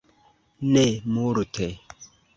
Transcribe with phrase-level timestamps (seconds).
[0.71, 0.85] Ne
[1.17, 1.69] multe.